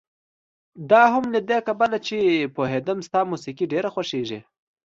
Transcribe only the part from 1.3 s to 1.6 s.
له دې